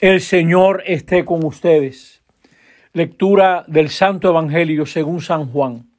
El 0.00 0.22
Señor 0.22 0.82
esté 0.86 1.26
con 1.26 1.44
ustedes. 1.44 2.22
Lectura 2.94 3.66
del 3.68 3.90
Santo 3.90 4.30
Evangelio 4.30 4.86
según 4.86 5.20
San 5.20 5.44
Juan. 5.52 5.90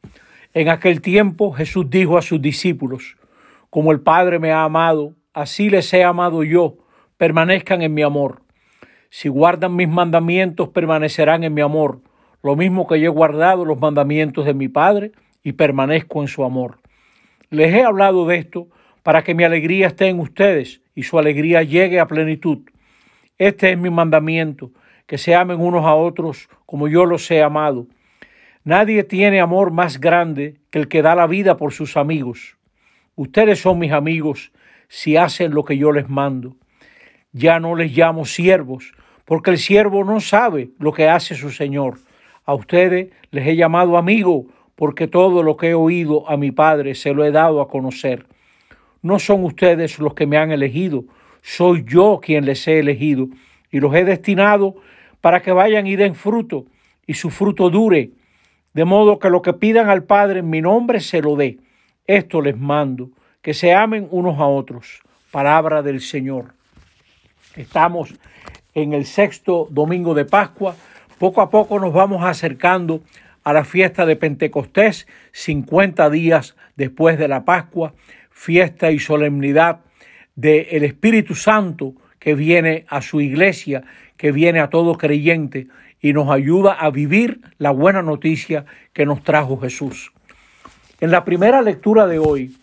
En 0.56 0.70
aquel 0.70 1.02
tiempo 1.02 1.52
Jesús 1.52 1.88
dijo 1.88 2.18
a 2.18 2.24
sus 2.24 2.42
discípulos, 2.42 3.16
como 3.70 3.92
el 3.92 4.00
Padre 4.00 4.40
me 4.40 4.52
ha 4.52 4.64
amado, 4.64 5.14
así 5.36 5.70
les 5.70 5.94
he 5.94 6.04
amado 6.04 6.44
yo, 6.44 6.80
permanezcan 7.18 7.84
en 7.84 7.94
mi 7.94 8.02
amor. 8.02 8.42
Si 9.12 9.30
guardan 9.30 9.76
mis 9.76 9.88
mandamientos, 9.88 10.70
permanecerán 10.70 11.44
en 11.44 11.54
mi 11.54 11.62
amor, 11.62 12.02
lo 12.42 12.56
mismo 12.56 12.88
que 12.88 13.00
yo 13.00 13.06
he 13.06 13.14
guardado 13.14 13.66
los 13.66 13.80
mandamientos 13.80 14.46
de 14.46 14.56
mi 14.56 14.68
Padre 14.68 15.12
y 15.44 15.52
permanezco 15.52 16.24
en 16.24 16.28
su 16.28 16.44
amor. 16.44 16.80
Les 17.52 17.72
he 17.72 17.84
hablado 17.84 18.26
de 18.26 18.38
esto 18.38 18.68
para 19.04 19.24
que 19.24 19.36
mi 19.36 19.44
alegría 19.44 19.86
esté 19.86 20.08
en 20.08 20.20
ustedes 20.20 20.82
y 20.96 21.04
su 21.04 21.20
alegría 21.20 21.62
llegue 21.62 22.00
a 22.00 22.08
plenitud. 22.08 22.64
Este 23.42 23.72
es 23.72 23.78
mi 23.80 23.90
mandamiento, 23.90 24.70
que 25.08 25.18
se 25.18 25.34
amen 25.34 25.60
unos 25.60 25.84
a 25.84 25.96
otros 25.96 26.48
como 26.68 26.88
yo 26.88 27.08
los 27.08 27.32
he 27.32 27.42
amado. 27.42 27.88
Nadie 28.64 29.04
tiene 29.04 29.42
amor 29.42 29.72
más 29.72 30.00
grande 30.00 30.60
que 30.70 30.78
el 30.78 30.88
que 30.88 31.02
da 31.02 31.16
la 31.16 31.26
vida 31.26 31.58
por 31.58 31.74
sus 31.74 31.98
amigos. 31.98 32.60
Ustedes 33.16 33.60
son 33.60 33.80
mis 33.80 33.94
amigos 33.94 34.52
si 34.90 35.18
hacen 35.18 35.56
lo 35.56 35.66
que 35.66 35.76
yo 35.76 35.92
les 35.92 36.08
mando. 36.08 36.56
Ya 37.32 37.60
no 37.60 37.76
les 37.76 37.98
llamo 37.98 38.26
siervos, 38.26 38.94
porque 39.26 39.50
el 39.50 39.58
siervo 39.58 40.04
no 40.04 40.20
sabe 40.20 40.70
lo 40.78 40.94
que 40.94 41.10
hace 41.10 41.34
su 41.34 41.50
Señor. 41.50 41.98
A 42.46 42.54
ustedes 42.54 43.10
les 43.32 43.48
he 43.48 43.56
llamado 43.56 43.98
amigo, 43.98 44.46
porque 44.76 45.08
todo 45.08 45.42
lo 45.42 45.58
que 45.58 45.70
he 45.70 45.74
oído 45.74 46.30
a 46.30 46.38
mi 46.38 46.52
Padre 46.52 46.94
se 46.94 47.12
lo 47.12 47.26
he 47.26 47.32
dado 47.32 47.60
a 47.60 47.68
conocer. 47.68 48.28
No 49.02 49.18
son 49.18 49.44
ustedes 49.44 49.98
los 49.98 50.14
que 50.14 50.28
me 50.28 50.38
han 50.38 50.52
elegido, 50.52 51.06
soy 51.42 51.84
yo 51.88 52.20
quien 52.22 52.46
les 52.46 52.68
he 52.68 52.80
elegido 52.80 53.28
y 53.72 53.80
los 53.80 53.94
he 53.96 54.04
destinado 54.04 54.76
para 55.22 55.42
que 55.42 55.52
vayan 55.52 55.88
y 55.88 55.96
den 55.96 56.16
fruto 56.16 56.66
y 57.08 57.14
su 57.14 57.30
fruto 57.30 57.70
dure, 57.70 58.12
de 58.74 58.86
modo 58.86 59.20
que 59.20 59.30
lo 59.30 59.42
que 59.42 59.54
pidan 59.54 59.90
al 59.90 60.04
Padre 60.04 60.40
en 60.40 60.50
mi 60.50 60.62
nombre 60.62 61.00
se 61.00 61.22
lo 61.22 61.36
dé. 61.36 61.58
Esto 62.08 62.42
les 62.42 62.58
mando, 62.58 63.10
que 63.42 63.54
se 63.54 63.74
amen 63.74 64.08
unos 64.12 64.40
a 64.40 64.46
otros. 64.46 65.02
Palabra 65.32 65.82
del 65.82 66.02
Señor. 66.02 66.54
Estamos 67.56 68.14
en 68.74 68.94
el 68.94 69.06
sexto 69.06 69.68
domingo 69.70 70.14
de 70.14 70.26
Pascua. 70.26 70.76
Poco 71.20 71.42
a 71.42 71.50
poco 71.50 71.80
nos 71.80 71.94
vamos 71.94 72.24
acercando 72.24 73.02
a 73.44 73.54
la 73.54 73.66
fiesta 73.66 74.06
de 74.06 74.16
Pentecostés, 74.16 75.08
50 75.32 76.10
días 76.10 76.56
después 76.76 77.18
de 77.18 77.28
la 77.28 77.44
Pascua, 77.44 77.94
fiesta 78.30 78.92
y 78.92 79.00
solemnidad 79.00 79.82
del 80.36 80.84
Espíritu 80.84 81.36
Santo 81.36 81.94
que 82.20 82.36
viene 82.36 82.86
a 82.88 83.02
su 83.02 83.22
iglesia, 83.22 83.84
que 84.18 84.32
viene 84.32 84.60
a 84.60 84.70
todo 84.70 84.98
creyente 84.98 85.68
y 86.00 86.14
nos 86.14 86.30
ayuda 86.30 86.74
a 86.74 86.90
vivir 86.90 87.42
la 87.58 87.72
buena 87.72 88.02
noticia 88.02 88.66
que 88.94 89.06
nos 89.06 89.24
trajo 89.24 89.60
Jesús. 89.60 90.12
En 91.00 91.12
la 91.12 91.26
primera 91.26 91.62
lectura 91.62 92.08
de 92.08 92.20
hoy, 92.20 92.56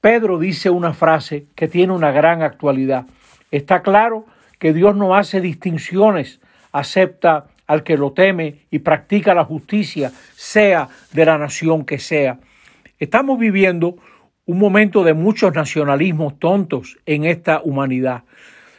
Pedro 0.00 0.38
dice 0.38 0.70
una 0.70 0.92
frase 0.92 1.46
que 1.54 1.68
tiene 1.68 1.92
una 1.92 2.10
gran 2.10 2.42
actualidad. 2.42 3.06
Está 3.50 3.82
claro 3.82 4.26
que 4.58 4.72
Dios 4.72 4.96
no 4.96 5.14
hace 5.14 5.40
distinciones, 5.40 6.40
acepta 6.72 7.46
al 7.66 7.82
que 7.82 7.96
lo 7.96 8.12
teme 8.12 8.66
y 8.70 8.80
practica 8.80 9.34
la 9.34 9.44
justicia, 9.44 10.12
sea 10.34 10.88
de 11.12 11.24
la 11.24 11.38
nación 11.38 11.84
que 11.84 11.98
sea. 11.98 12.38
Estamos 12.98 13.38
viviendo 13.38 13.96
un 14.50 14.58
momento 14.58 15.04
de 15.04 15.14
muchos 15.14 15.54
nacionalismos 15.54 16.36
tontos 16.40 16.98
en 17.06 17.24
esta 17.24 17.60
humanidad. 17.62 18.24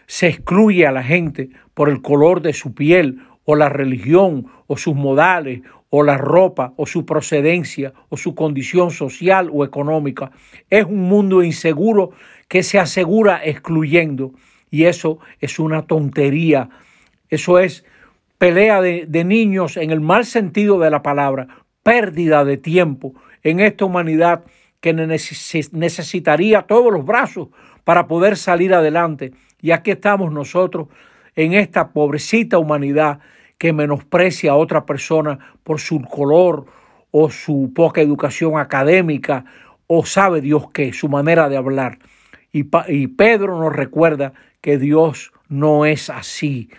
Se 0.06 0.28
excluye 0.28 0.86
a 0.86 0.92
la 0.92 1.02
gente 1.02 1.50
por 1.74 1.88
el 1.88 2.02
color 2.02 2.42
de 2.42 2.52
su 2.52 2.74
piel 2.74 3.20
o 3.46 3.56
la 3.56 3.70
religión 3.70 4.48
o 4.68 4.76
sus 4.76 4.96
modales 4.96 5.62
o 5.90 6.04
la 6.04 6.18
ropa 6.18 6.74
o 6.76 6.86
su 6.86 7.06
procedencia 7.06 7.94
o 8.10 8.18
su 8.18 8.36
condición 8.36 8.92
social 8.92 9.50
o 9.54 9.64
económica. 9.64 10.32
Es 10.70 10.84
un 10.84 11.08
mundo 11.08 11.42
inseguro 11.42 12.12
que 12.50 12.64
se 12.64 12.78
asegura 12.78 13.40
excluyendo 13.42 14.34
y 14.70 14.88
eso 14.88 15.20
es 15.40 15.58
una 15.58 15.84
tontería. 15.84 16.68
Eso 17.30 17.60
es 17.60 17.86
pelea 18.38 18.82
de, 18.82 19.06
de 19.08 19.24
niños 19.24 19.78
en 19.78 19.92
el 19.92 20.02
mal 20.02 20.26
sentido 20.26 20.80
de 20.80 20.90
la 20.90 21.02
palabra, 21.02 21.48
pérdida 21.82 22.44
de 22.44 22.58
tiempo 22.58 23.14
en 23.42 23.62
esta 23.62 23.86
humanidad 23.86 24.44
que 24.82 24.94
necesitaría 24.94 26.64
todos 26.64 26.92
los 26.92 27.06
brazos 27.06 27.50
para 27.84 28.08
poder 28.08 28.36
salir 28.36 28.74
adelante. 28.74 29.32
Y 29.62 29.72
aquí 29.72 29.92
estamos 29.92 30.32
nosotros 30.32 30.88
en 31.36 31.54
esta 31.54 31.90
pobrecita 31.90 32.58
humanidad 32.58 33.20
que 33.58 33.74
menosprecia 33.74 34.52
a 34.52 34.56
otra 34.56 34.86
persona 34.86 35.38
por 35.64 35.80
su 35.80 36.02
color 36.02 36.66
o 37.12 37.30
su 37.30 37.72
poca 37.76 38.02
educación 38.02 38.58
académica 38.58 39.46
o 39.86 40.06
sabe 40.06 40.42
Dios 40.42 40.72
qué, 40.74 40.94
su 40.94 41.10
manera 41.10 41.48
de 41.48 41.58
hablar. 41.58 42.00
Y, 42.52 42.64
Pedro 43.08 43.60
nos 43.60 43.74
recuerda 43.74 44.34
que 44.62 44.78
Dios 44.78 45.32
no 45.48 45.86
es 45.86 46.10
así. 46.10 46.70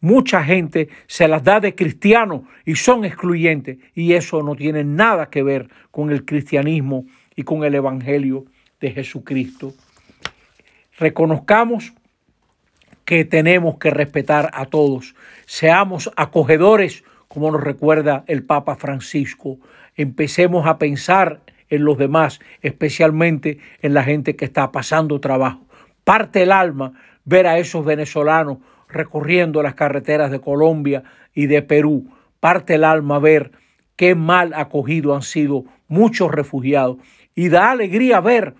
Mucha 0.00 0.44
gente 0.44 0.88
se 1.06 1.28
las 1.28 1.42
da 1.42 1.60
de 1.60 1.74
cristiano 1.74 2.44
y 2.64 2.76
son 2.76 3.04
excluyentes 3.04 3.78
y 3.94 4.12
eso 4.12 4.42
no 4.42 4.54
tiene 4.54 4.84
nada 4.84 5.28
que 5.28 5.42
ver 5.42 5.68
con 5.90 6.10
el 6.10 6.24
cristianismo 6.24 7.04
y 7.38 7.44
con 7.44 7.62
el 7.62 7.76
Evangelio 7.76 8.46
de 8.80 8.90
Jesucristo. 8.90 9.72
Reconozcamos 10.98 11.92
que 13.04 13.24
tenemos 13.24 13.78
que 13.78 13.90
respetar 13.90 14.50
a 14.52 14.66
todos. 14.66 15.14
Seamos 15.46 16.10
acogedores, 16.16 17.04
como 17.28 17.52
nos 17.52 17.62
recuerda 17.62 18.24
el 18.26 18.42
Papa 18.42 18.74
Francisco. 18.74 19.60
Empecemos 19.94 20.66
a 20.66 20.78
pensar 20.78 21.42
en 21.70 21.84
los 21.84 21.96
demás, 21.96 22.40
especialmente 22.60 23.58
en 23.82 23.94
la 23.94 24.02
gente 24.02 24.34
que 24.34 24.44
está 24.44 24.72
pasando 24.72 25.20
trabajo. 25.20 25.64
Parte 26.02 26.42
el 26.42 26.50
alma 26.50 26.94
ver 27.24 27.46
a 27.46 27.60
esos 27.60 27.84
venezolanos 27.84 28.58
recorriendo 28.88 29.62
las 29.62 29.74
carreteras 29.74 30.32
de 30.32 30.40
Colombia 30.40 31.04
y 31.32 31.46
de 31.46 31.62
Perú. 31.62 32.10
Parte 32.40 32.74
el 32.74 32.82
alma 32.82 33.20
ver 33.20 33.52
qué 33.94 34.16
mal 34.16 34.54
acogido 34.54 35.14
han 35.14 35.22
sido 35.22 35.66
muchos 35.86 36.32
refugiados 36.32 36.96
y 37.38 37.50
da 37.50 37.70
alegría 37.70 38.20
ver 38.20 38.54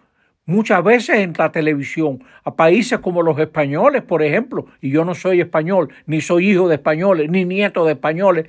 muchas 0.46 0.84
veces 0.84 1.16
en 1.16 1.32
la 1.36 1.50
televisión 1.50 2.22
a 2.44 2.54
países 2.54 3.00
como 3.00 3.22
los 3.22 3.36
españoles, 3.40 4.02
por 4.02 4.22
ejemplo, 4.22 4.66
y 4.80 4.90
yo 4.90 5.04
no 5.04 5.16
soy 5.16 5.40
español, 5.40 5.92
ni 6.06 6.20
soy 6.20 6.52
hijo 6.52 6.68
de 6.68 6.76
españoles, 6.76 7.28
ni 7.28 7.44
nieto 7.44 7.84
de 7.84 7.94
españoles, 7.94 8.46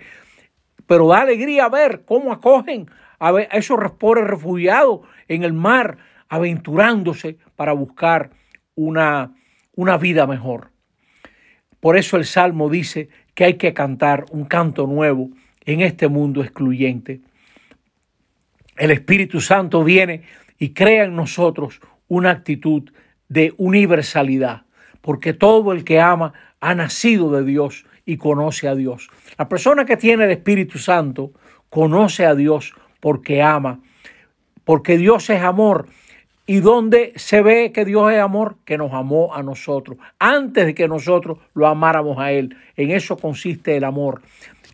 pero 0.85 1.07
da 1.07 1.22
alegría 1.22 1.67
ver 1.67 2.03
cómo 2.06 2.31
acogen 2.31 2.91
a 3.19 3.31
esos 3.53 3.79
pobres 3.94 4.28
refugiados 4.28 5.00
en 5.28 5.41
el 5.41 5.53
mar, 5.53 5.97
aventurándose 6.28 7.40
para 7.56 7.73
buscar 7.73 8.29
una, 8.75 9.34
una 9.73 9.97
vida 9.97 10.28
mejor. 10.28 10.69
Por 11.79 11.97
eso 11.97 12.17
el 12.17 12.25
Salmo 12.25 12.69
dice 12.69 13.09
que 13.34 13.46
hay 13.46 13.53
que 13.56 13.73
cantar 13.73 14.25
un 14.29 14.46
canto 14.46 14.85
nuevo 14.85 15.31
en 15.66 15.81
este 15.81 16.07
mundo 16.07 16.44
excluyente 16.44 17.22
el 18.79 18.91
Espíritu 18.91 19.41
Santo 19.41 19.84
viene 19.84 20.23
y 20.57 20.73
crea 20.73 21.03
en 21.03 21.16
nosotros 21.16 21.81
una 22.07 22.31
actitud 22.31 22.90
de 23.28 23.53
universalidad, 23.57 24.63
porque 25.01 25.34
todo 25.34 25.72
el 25.73 25.84
que 25.84 26.00
ama 26.00 26.34
ha 26.59 26.73
nacido 26.73 27.31
de 27.31 27.44
Dios 27.44 27.85
y 28.06 28.17
conoce 28.17 28.67
a 28.67 28.75
Dios. 28.75 29.09
La 29.38 29.47
persona 29.47 29.85
que 29.85 29.97
tiene 29.97 30.25
el 30.25 30.31
Espíritu 30.31 30.79
Santo 30.79 31.31
conoce 31.69 32.25
a 32.25 32.34
Dios 32.34 32.73
porque 33.00 33.41
ama, 33.41 33.81
porque 34.63 34.97
Dios 34.97 35.29
es 35.29 35.41
amor. 35.41 35.88
¿Y 36.46 36.61
dónde 36.61 37.13
se 37.16 37.44
ve 37.44 37.72
que 37.72 37.85
Dios 37.85 38.11
es 38.11 38.19
amor? 38.19 38.56
Que 38.66 38.78
nos 38.78 38.91
amó 38.94 39.35
a 39.35 39.44
nosotros, 39.44 40.00
antes 40.17 40.66
de 40.66 40.73
que 40.73 40.88
nosotros 40.88 41.38
lo 41.53 41.67
amáramos 41.67 42.17
a 42.17 42.31
Él. 42.31 42.56
En 42.75 42.90
eso 42.90 43.17
consiste 43.17 43.78
el 43.78 43.84
amor. 43.84 44.23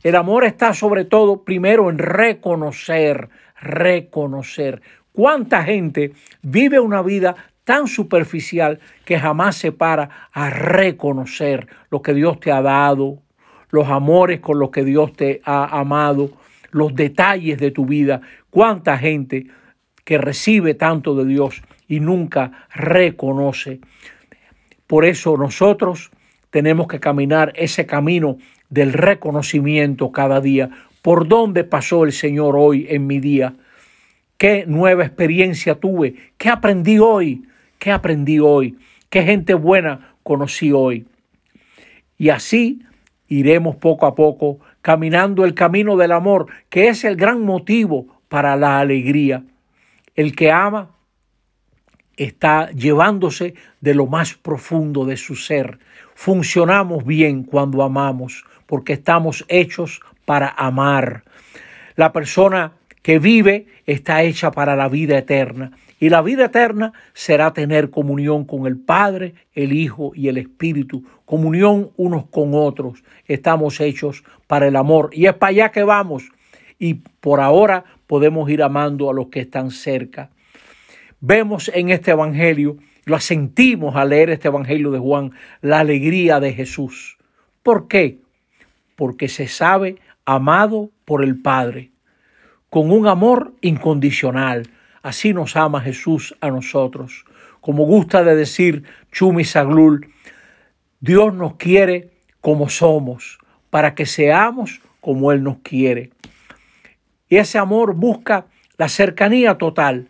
El 0.02 0.16
amor 0.16 0.46
está 0.46 0.74
sobre 0.74 1.04
todo 1.04 1.44
primero 1.44 1.90
en 1.90 1.98
reconocer 1.98 3.28
reconocer. 3.60 4.82
¿Cuánta 5.12 5.64
gente 5.64 6.14
vive 6.42 6.80
una 6.80 7.02
vida 7.02 7.36
tan 7.64 7.88
superficial 7.88 8.80
que 9.06 9.20
jamás 9.20 9.56
se 9.56 9.72
para 9.72 10.30
a 10.32 10.50
reconocer 10.50 11.68
lo 11.90 12.02
que 12.02 12.14
Dios 12.14 12.40
te 12.40 12.52
ha 12.52 12.62
dado, 12.62 13.22
los 13.70 13.88
amores 13.88 14.40
con 14.40 14.60
los 14.60 14.70
que 14.70 14.84
Dios 14.84 15.14
te 15.14 15.42
ha 15.46 15.80
amado, 15.80 16.32
los 16.72 16.94
detalles 16.96 17.58
de 17.60 17.72
tu 17.72 17.86
vida? 17.86 18.22
¿Cuánta 18.50 18.98
gente 18.98 19.48
que 20.04 20.18
recibe 20.18 20.76
tanto 20.76 21.16
de 21.16 21.26
Dios 21.26 21.62
y 21.88 22.00
nunca 22.00 22.68
reconoce? 22.74 23.80
Por 24.88 25.06
eso 25.06 25.36
nosotros 25.38 26.12
tenemos 26.52 26.88
que 26.88 27.00
caminar 27.00 27.52
ese 27.56 27.86
camino 27.86 28.38
del 28.70 28.94
reconocimiento 28.94 30.12
cada 30.12 30.42
día, 30.42 30.70
por 31.06 31.28
dónde 31.28 31.64
pasó 31.64 32.04
el 32.04 32.12
Señor 32.12 32.56
hoy 32.58 32.88
en 32.90 33.06
mi 33.06 33.20
día, 33.20 33.54
qué 34.40 34.66
nueva 34.66 35.06
experiencia 35.06 35.76
tuve, 35.76 36.16
qué 36.36 36.50
aprendí 36.50 36.98
hoy, 36.98 37.44
qué 37.78 37.92
aprendí 37.92 38.40
hoy, 38.40 38.80
qué 39.12 39.22
gente 39.22 39.54
buena 39.54 40.16
conocí 40.24 40.72
hoy. 40.72 41.06
Y 42.18 42.30
así 42.30 42.82
iremos 43.28 43.76
poco 43.76 44.08
a 44.08 44.16
poco 44.16 44.58
caminando 44.82 45.46
el 45.46 45.54
camino 45.54 45.96
del 45.96 46.12
amor, 46.12 46.48
que 46.70 46.88
es 46.88 47.04
el 47.04 47.18
gran 47.18 47.42
motivo 47.44 48.08
para 48.28 48.56
la 48.56 48.80
alegría. 48.80 49.44
El 50.16 50.36
que 50.36 50.52
ama 50.52 50.96
está 52.18 52.72
llevándose 52.72 53.54
de 53.80 53.94
lo 53.94 54.08
más 54.08 54.34
profundo 54.34 55.06
de 55.06 55.18
su 55.18 55.36
ser. 55.36 55.78
Funcionamos 56.16 57.06
bien 57.06 57.44
cuando 57.44 57.84
amamos, 57.84 58.44
porque 58.66 58.94
estamos 58.94 59.46
hechos 59.50 60.02
para 60.26 60.50
amar. 60.50 61.24
La 61.96 62.12
persona 62.12 62.74
que 63.02 63.20
vive 63.20 63.68
está 63.86 64.24
hecha 64.24 64.52
para 64.52 64.76
la 64.76 64.90
vida 64.90 65.18
eterna. 65.18 65.72
Y 66.00 66.10
la 66.10 66.22
vida 66.22 66.46
eterna 66.46 66.92
será 67.14 67.54
tener 67.54 67.90
comunión 67.90 68.46
con 68.46 68.66
el 68.66 68.78
Padre, 68.78 69.36
el 69.54 69.74
Hijo 69.74 70.12
y 70.14 70.28
el 70.28 70.38
Espíritu, 70.38 71.04
comunión 71.24 71.92
unos 71.96 72.26
con 72.28 72.54
otros. 72.54 73.04
Estamos 73.28 73.80
hechos 73.80 74.24
para 74.48 74.68
el 74.68 74.76
amor 74.76 75.10
y 75.14 75.28
es 75.28 75.34
para 75.36 75.52
allá 75.52 75.72
que 75.72 75.84
vamos. 75.84 76.30
Y 76.78 76.96
por 76.96 77.40
ahora 77.40 77.86
podemos 78.08 78.50
ir 78.50 78.62
amando 78.62 79.10
a 79.10 79.14
los 79.14 79.28
que 79.28 79.42
están 79.42 79.72
cerca. 79.72 80.30
Vemos 81.22 81.72
en 81.74 81.90
este 81.90 82.12
Evangelio, 82.12 82.78
lo 83.06 83.20
sentimos 83.20 83.96
al 83.96 84.10
leer 84.10 84.32
este 84.32 84.50
Evangelio 84.50 84.92
de 84.92 85.00
Juan, 85.00 85.32
la 85.62 85.80
alegría 85.80 86.40
de 86.40 86.54
Jesús. 86.54 87.18
¿Por 87.64 87.88
qué? 87.88 88.20
Porque 88.96 89.30
se 89.30 89.48
sabe 89.48 89.96
amado 90.26 90.92
por 91.06 91.24
el 91.24 91.42
Padre, 91.42 91.92
con 92.70 92.92
un 92.92 93.08
amor 93.08 93.54
incondicional 93.62 94.70
Así 95.06 95.36
nos 95.36 95.56
ama 95.56 95.82
Jesús 95.82 96.36
a 96.42 96.50
nosotros. 96.50 97.26
Como 97.62 97.86
gusta 97.86 98.24
de 98.24 98.36
decir 98.36 98.86
Chumi 99.12 99.44
Saglul, 99.44 100.12
Dios 101.00 101.32
nos 101.32 101.58
quiere 101.58 102.10
como 102.42 102.70
somos, 102.70 103.38
para 103.70 103.94
que 103.94 104.08
seamos 104.08 104.82
como 105.02 105.32
Él 105.32 105.44
nos 105.44 105.60
quiere. 105.60 106.10
Y 107.30 107.38
ese 107.38 107.60
amor 107.60 107.94
busca 107.94 108.48
la 108.78 108.90
cercanía 108.90 109.60
total. 109.60 110.08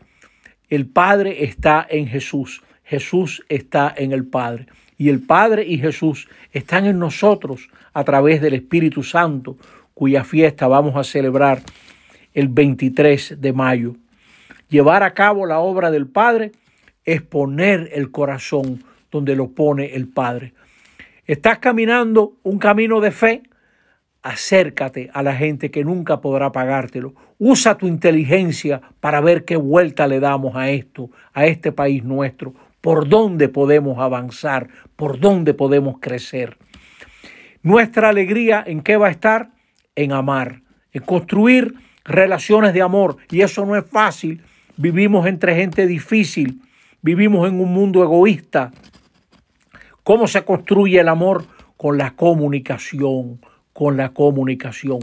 El 0.70 0.88
Padre 0.88 1.44
está 1.44 1.86
en 1.90 2.08
Jesús, 2.08 2.64
Jesús 2.86 3.44
está 3.50 3.94
en 3.98 4.14
el 4.14 4.26
Padre. 4.26 4.68
Y 4.98 5.10
el 5.10 5.20
Padre 5.20 5.66
y 5.68 5.78
Jesús 5.78 6.30
están 6.54 6.86
en 6.86 7.00
nosotros 7.00 7.68
a 7.92 8.06
través 8.06 8.40
del 8.40 8.54
Espíritu 8.54 9.04
Santo, 9.04 9.58
cuya 9.96 10.24
fiesta 10.24 10.68
vamos 10.68 10.96
a 10.96 11.04
celebrar 11.04 11.64
el 12.34 12.50
23 12.50 13.42
de 13.42 13.54
mayo. 13.54 13.96
Llevar 14.70 15.02
a 15.02 15.16
cabo 15.16 15.48
la 15.48 15.60
obra 15.60 15.90
del 15.90 16.06
Padre 16.06 16.52
es 17.06 17.22
poner 17.22 17.90
el 17.94 18.12
corazón 18.12 18.84
donde 19.10 19.36
lo 19.36 19.50
pone 19.52 19.96
el 19.96 20.08
Padre. 20.08 20.54
Estás 21.26 21.60
caminando 21.60 22.34
un 22.44 22.60
camino 22.60 23.00
de 23.00 23.12
fe, 23.12 23.44
acércate 24.22 25.10
a 25.14 25.24
la 25.24 25.36
gente 25.36 25.72
que 25.72 25.84
nunca 25.84 26.20
podrá 26.20 26.52
pagártelo. 26.52 27.14
Usa 27.40 27.78
tu 27.78 27.88
inteligencia 27.88 28.82
para 29.00 29.22
ver 29.22 29.46
qué 29.46 29.56
vuelta 29.56 30.08
le 30.08 30.20
damos 30.20 30.56
a 30.56 30.70
esto, 30.70 31.10
a 31.34 31.46
este 31.46 31.72
país 31.72 32.04
nuestro, 32.04 32.54
por 32.82 33.08
dónde 33.08 33.48
podemos 33.50 34.00
avanzar, 34.00 34.68
por 34.96 35.20
dónde 35.20 35.54
podemos 35.54 36.00
crecer. 36.00 36.58
Nuestra 37.64 38.10
alegría 38.10 38.64
en 38.66 38.82
qué 38.82 38.98
va 38.98 39.08
a 39.08 39.12
estar? 39.12 39.55
En 39.96 40.12
amar, 40.12 40.62
en 40.92 41.04
construir 41.04 41.76
relaciones 42.04 42.74
de 42.74 42.82
amor. 42.82 43.18
Y 43.32 43.42
eso 43.42 43.66
no 43.66 43.76
es 43.76 43.86
fácil 43.86 44.42
Vivimos 44.78 45.26
entre 45.26 45.56
gente 45.56 45.88
difícil, 45.88 46.60
vivimos 47.02 47.48
en 47.48 47.62
un 47.62 47.72
mundo 47.72 48.04
egoísta. 48.04 48.74
¿Cómo 50.04 50.28
se 50.28 50.44
construye 50.44 51.00
el 51.00 51.08
amor? 51.08 51.46
Con 51.78 51.98
la 51.98 52.12
comunicación, 52.12 53.40
con 53.72 53.96
la 53.96 54.10
comunicación. 54.10 55.00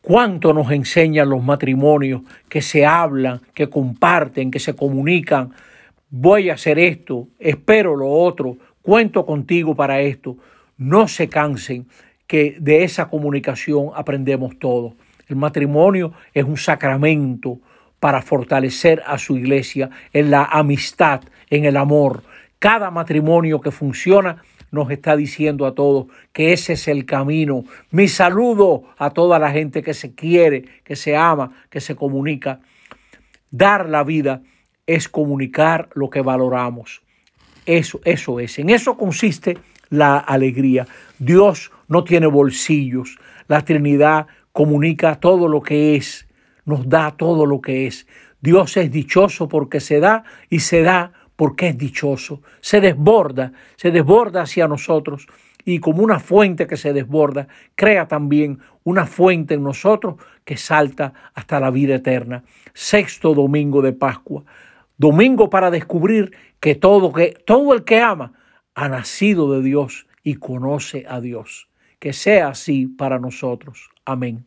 ¿Cuánto 0.00 0.52
nos 0.52 0.70
enseñan 0.70 1.28
los 1.28 1.42
matrimonios 1.42 2.22
que 2.48 2.62
se 2.62 2.86
hablan, 2.86 3.40
que 3.52 3.68
comparten, 3.68 4.52
que 4.52 4.60
se 4.60 4.76
comunican? 4.76 5.52
Voy 6.08 6.48
a 6.48 6.54
hacer 6.54 6.78
esto, 6.78 7.26
espero 7.40 7.96
lo 7.96 8.08
otro, 8.08 8.58
cuento 8.80 9.26
contigo 9.26 9.74
para 9.74 10.00
esto. 10.00 10.36
No 10.76 11.08
se 11.08 11.28
cansen 11.28 11.88
que 12.28 12.56
de 12.60 12.84
esa 12.84 13.08
comunicación 13.08 13.90
aprendemos 13.96 14.56
todo. 14.60 14.94
El 15.26 15.34
matrimonio 15.34 16.12
es 16.32 16.44
un 16.44 16.56
sacramento, 16.56 17.58
para 18.00 18.22
fortalecer 18.22 19.02
a 19.06 19.18
su 19.18 19.36
iglesia 19.36 19.90
en 20.12 20.30
la 20.30 20.44
amistad, 20.44 21.22
en 21.50 21.64
el 21.64 21.76
amor. 21.76 22.22
Cada 22.58 22.90
matrimonio 22.90 23.60
que 23.60 23.70
funciona 23.70 24.42
nos 24.70 24.90
está 24.90 25.16
diciendo 25.16 25.66
a 25.66 25.74
todos 25.74 26.06
que 26.32 26.52
ese 26.52 26.74
es 26.74 26.88
el 26.88 27.06
camino. 27.06 27.64
Mi 27.90 28.08
saludo 28.08 28.84
a 28.98 29.10
toda 29.10 29.38
la 29.38 29.50
gente 29.50 29.82
que 29.82 29.94
se 29.94 30.14
quiere, 30.14 30.64
que 30.84 30.94
se 30.94 31.16
ama, 31.16 31.52
que 31.70 31.80
se 31.80 31.96
comunica. 31.96 32.60
Dar 33.50 33.88
la 33.88 34.04
vida 34.04 34.42
es 34.86 35.08
comunicar 35.08 35.88
lo 35.94 36.10
que 36.10 36.20
valoramos. 36.20 37.02
Eso, 37.66 38.00
eso 38.04 38.40
es. 38.40 38.58
En 38.58 38.70
eso 38.70 38.96
consiste 38.96 39.58
la 39.90 40.18
alegría. 40.18 40.86
Dios 41.18 41.70
no 41.88 42.04
tiene 42.04 42.26
bolsillos. 42.26 43.18
La 43.46 43.62
Trinidad 43.62 44.26
comunica 44.52 45.16
todo 45.16 45.48
lo 45.48 45.62
que 45.62 45.96
es 45.96 46.28
nos 46.68 46.86
da 46.86 47.12
todo 47.12 47.46
lo 47.46 47.62
que 47.62 47.86
es. 47.86 48.06
Dios 48.42 48.76
es 48.76 48.92
dichoso 48.92 49.48
porque 49.48 49.80
se 49.80 50.00
da 50.00 50.22
y 50.50 50.60
se 50.60 50.82
da 50.82 51.12
porque 51.34 51.68
es 51.68 51.78
dichoso. 51.78 52.42
Se 52.60 52.80
desborda, 52.80 53.52
se 53.76 53.90
desborda 53.90 54.42
hacia 54.42 54.68
nosotros 54.68 55.26
y 55.64 55.80
como 55.80 56.02
una 56.02 56.20
fuente 56.20 56.66
que 56.66 56.76
se 56.76 56.92
desborda, 56.92 57.48
crea 57.74 58.06
también 58.06 58.58
una 58.84 59.06
fuente 59.06 59.54
en 59.54 59.62
nosotros 59.62 60.16
que 60.44 60.58
salta 60.58 61.14
hasta 61.34 61.58
la 61.58 61.70
vida 61.70 61.94
eterna. 61.94 62.44
Sexto 62.74 63.34
domingo 63.34 63.80
de 63.80 63.94
Pascua. 63.94 64.44
Domingo 64.98 65.48
para 65.48 65.70
descubrir 65.70 66.32
que 66.60 66.74
todo, 66.74 67.14
que 67.14 67.34
todo 67.46 67.72
el 67.72 67.84
que 67.84 68.00
ama 68.00 68.34
ha 68.78 68.88
nacido 68.88 69.50
de 69.50 69.60
Dios 69.60 70.06
y 70.22 70.36
conoce 70.36 71.04
a 71.08 71.20
Dios. 71.20 71.68
Que 71.98 72.12
sea 72.12 72.50
así 72.50 72.86
para 72.86 73.18
nosotros. 73.18 73.90
Amén. 74.04 74.46